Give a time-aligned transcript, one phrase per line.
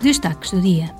[0.00, 0.94] Destaques do dia.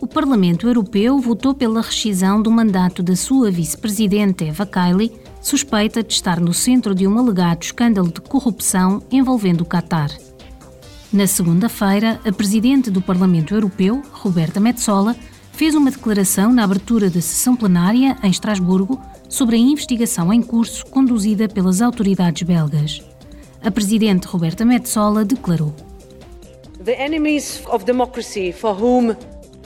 [0.00, 6.12] O Parlamento Europeu votou pela rescisão do mandato da sua vice-presidente Eva Kaili, suspeita de
[6.12, 10.10] estar no centro de um alegado escândalo de corrupção envolvendo o Qatar.
[11.12, 15.14] Na segunda-feira, a presidente do Parlamento Europeu, Roberta Metsola,
[15.52, 20.84] fez uma declaração na abertura da sessão plenária em Estrasburgo sobre a investigação em curso
[20.86, 23.00] conduzida pelas autoridades belgas.
[23.62, 25.72] A presidente Roberta Metsola declarou: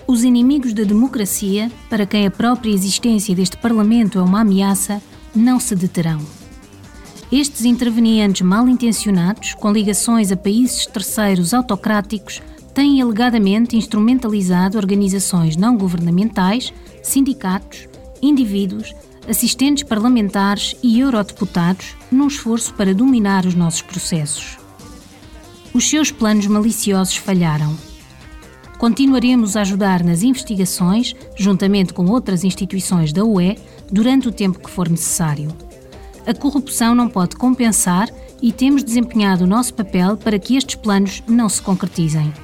[0.06, 5.02] Os inimigos da democracia, para quem a própria existência deste Parlamento é uma ameaça,
[5.34, 6.20] não se deterão.
[7.33, 12.41] Estes intervenientes mal intencionados, com ligações a países terceiros autocráticos,
[12.73, 17.88] têm alegadamente instrumentalizado organizações não governamentais, sindicatos,
[18.23, 18.95] indivíduos,
[19.29, 24.68] assistentes parlamentares e eurodeputados num esforço para dominar os nossos processos.
[25.78, 27.73] Os seus planos maliciosos falharam.
[28.78, 33.57] Continuaremos a ajudar nas investigações, juntamente com outras instituições da UE,
[33.88, 35.57] durante o tempo que for necessário.
[36.26, 38.09] A corrupção não pode compensar
[38.43, 42.35] e temos desempenhado o nosso papel para que estes planos não se concretizem.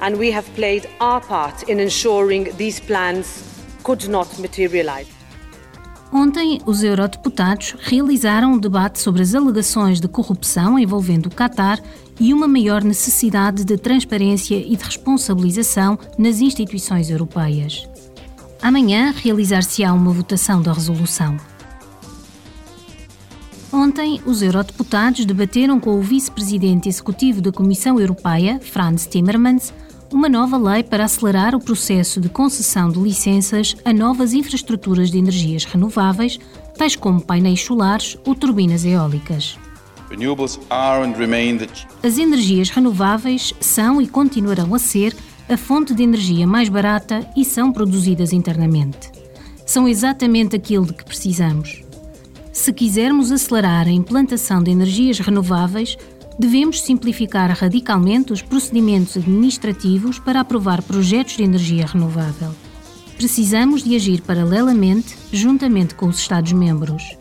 [0.00, 3.44] And we have played our part in ensuring these plans
[3.82, 5.21] could not materialize.
[6.12, 11.80] Ontem, os eurodeputados realizaram um debate sobre as alegações de corrupção envolvendo o Qatar
[12.20, 17.88] e uma maior necessidade de transparência e de responsabilização nas instituições europeias.
[18.60, 21.36] Amanhã realizar-se-á uma votação da resolução.
[23.72, 29.72] Ontem, os eurodeputados debateram com o vice-presidente executivo da Comissão Europeia, Franz Timmermans,
[30.12, 35.18] uma nova lei para acelerar o processo de concessão de licenças a novas infraestruturas de
[35.18, 36.38] energias renováveis,
[36.76, 39.58] tais como painéis solares ou turbinas eólicas.
[42.02, 45.16] As energias renováveis são e continuarão a ser
[45.48, 49.10] a fonte de energia mais barata e são produzidas internamente.
[49.64, 51.82] São exatamente aquilo de que precisamos.
[52.52, 55.96] Se quisermos acelerar a implantação de energias renováveis,
[56.38, 62.50] devemos simplificar radicalmente os procedimentos administrativos para aprovar projetos de energia renovável.
[63.16, 67.16] Precisamos de agir paralelamente, juntamente com os Estados-membros.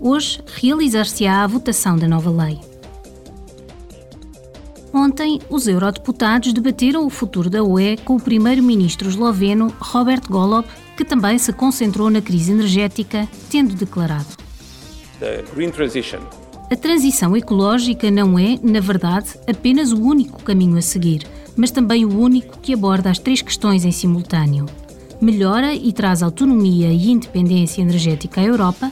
[0.00, 2.58] Hoje realizar-se-á a votação da nova lei.
[4.92, 11.04] Ontem, os eurodeputados debateram o futuro da UE com o primeiro-ministro esloveno Robert Golob que
[11.04, 14.43] também se concentrou na crise energética, tendo declarado:
[16.70, 21.26] A transição ecológica não é, na verdade, apenas o único caminho a seguir,
[21.56, 24.66] mas também o único que aborda as três questões em simultâneo.
[25.20, 28.90] Melhora e traz autonomia e independência energética à Europa,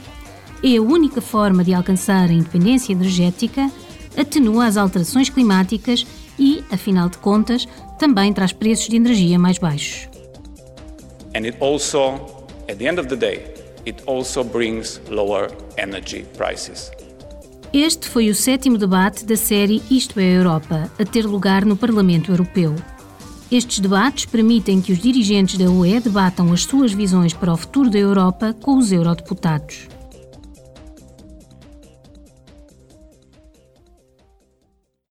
[0.63, 3.71] é a única forma de alcançar a independência energética,
[4.17, 6.07] atenua as alterações climáticas
[6.39, 7.67] e, afinal de contas,
[7.99, 10.09] também traz preços de energia mais baixos.
[11.35, 12.15] And it also,
[12.69, 16.91] at the end of the day, it also brings lower energy prices.
[17.73, 22.31] Este foi o sétimo debate da série Isto é Europa, a ter lugar no Parlamento
[22.31, 22.75] Europeu.
[23.51, 27.91] Estes debates permitem que os dirigentes da UE debatam as suas visões para o futuro
[27.91, 29.89] da Europa com os eurodeputados.